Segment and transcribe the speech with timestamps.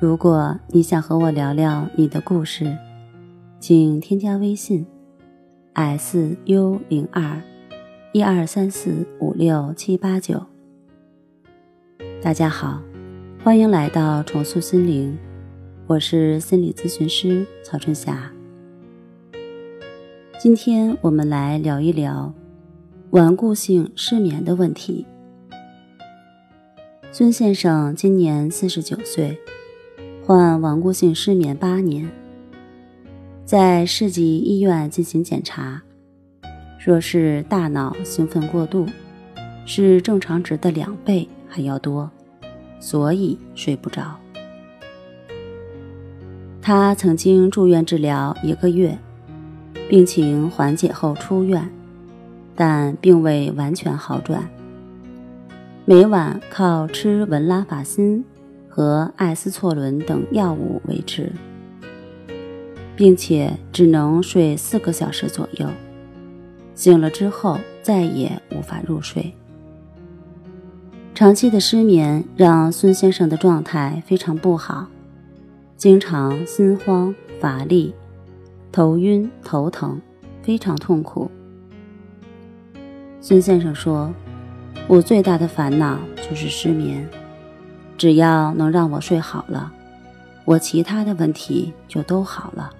[0.00, 2.74] 如果你想和我聊聊你的故事，
[3.58, 4.86] 请添加微信
[5.74, 7.38] ：s u 零二
[8.14, 10.42] 一二三四五六七八九。
[12.22, 12.80] 大家好，
[13.44, 15.18] 欢迎来到重塑心灵，
[15.86, 18.32] 我是心理咨询师曹春霞。
[20.40, 22.32] 今天我们来聊一聊
[23.10, 25.04] 顽固性失眠的问题。
[27.12, 29.38] 孙先生今年四十九岁。
[30.30, 32.08] 患顽固性失眠八年，
[33.44, 35.82] 在市级医院进行检查，
[36.78, 38.86] 说是大脑兴奋过度，
[39.66, 42.08] 是正常值的两倍还要多，
[42.78, 44.16] 所以睡不着。
[46.62, 48.96] 他曾经住院治疗一个月，
[49.88, 51.68] 病情缓解后出院，
[52.54, 54.48] 但并未完全好转，
[55.84, 58.24] 每晚靠吃文拉法辛。
[58.80, 61.30] 和艾司唑仑等药物维持，
[62.96, 65.68] 并且只能睡四个小时左右，
[66.74, 69.34] 醒了之后再也无法入睡。
[71.14, 74.86] 长期的失眠让孙先生的状态非常不好，
[75.76, 77.94] 经常心慌、乏力、
[78.72, 80.00] 头晕、头疼，
[80.42, 81.30] 非常痛苦。
[83.20, 84.10] 孙先生说
[84.88, 87.06] ：“我最大的烦恼就是失眠。”
[88.00, 89.70] 只要能让我睡好了，
[90.46, 92.70] 我其他的问题就都好了。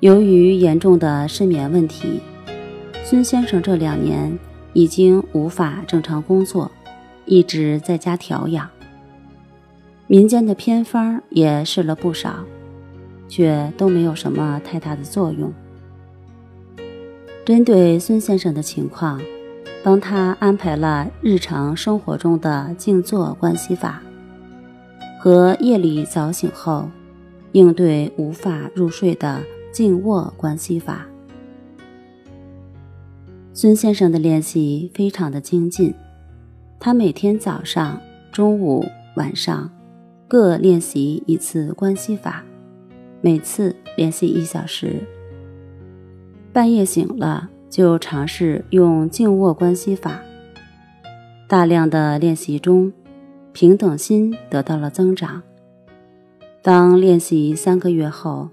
[0.00, 2.22] 由于严重的失眠问题，
[3.04, 4.38] 孙先生这两年
[4.72, 6.70] 已经无法正常工作，
[7.26, 8.66] 一直在家调养。
[10.06, 12.36] 民间的偏方也试了不少，
[13.28, 15.52] 却都没有什么太大的作用。
[17.44, 19.20] 针对孙先生的情况。
[19.82, 24.00] 帮他安排了日常生活中的静坐观息法，
[25.20, 26.88] 和夜里早醒后
[27.50, 29.40] 应对无法入睡的
[29.72, 31.04] 静卧观息法。
[33.52, 35.92] 孙先生的练习非常的精进，
[36.78, 38.00] 他每天早上、
[38.30, 39.68] 中午、晚上
[40.28, 42.44] 各练习一次观息法，
[43.20, 45.00] 每次练习一小时。
[46.52, 47.50] 半夜醒了。
[47.72, 50.20] 就尝试用静卧观息法，
[51.48, 52.92] 大量的练习中，
[53.54, 55.42] 平等心得到了增长。
[56.60, 58.50] 当练习三个月后，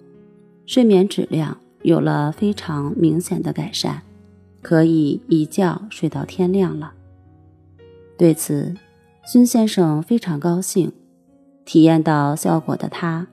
[0.66, 4.03] 睡眠质量有了非常明显的改善，
[4.62, 6.94] 可以一觉睡到天亮了。
[8.18, 8.74] 对此，
[9.25, 10.94] 孙先生非常高兴，
[11.66, 13.28] 体验到效果的他，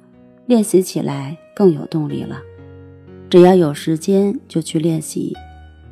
[0.47, 2.41] 练习起来更有动力了。
[3.31, 5.33] 只要有时间就去练习。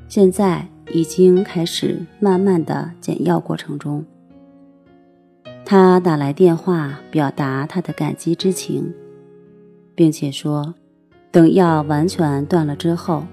[0.08, 4.04] 现在已经开始慢慢的减药过程中。
[5.64, 8.92] 他打来电话表达他的感激之情，
[9.94, 10.74] 并且说，
[11.30, 13.24] 等药完全断了之后，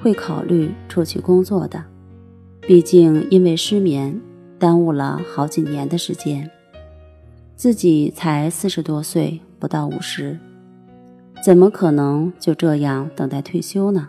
[0.00, 1.84] 会考虑出去工作的。
[2.60, 4.18] 毕竟因为失眠
[4.58, 6.48] 耽误了好几年的时间，
[7.56, 10.38] 自己才四十多岁，不到五十，
[11.44, 14.08] 怎么可能就这样等待退休呢？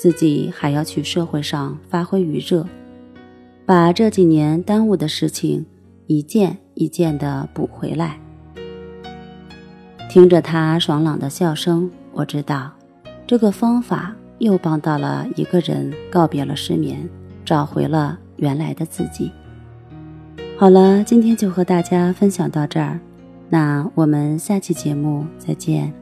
[0.00, 2.66] 自己还要去社会上发挥余热，
[3.66, 5.66] 把这几年耽误的事情
[6.06, 8.18] 一件一件的补回来。
[10.08, 12.72] 听着他爽朗的笑声，我知道
[13.26, 17.06] 这个方法又帮到了一个人告别了失眠，
[17.44, 19.30] 找回了原来的自己。
[20.56, 22.98] 好了，今天就和大家分享到这儿，
[23.50, 25.92] 那我们下期节目再见。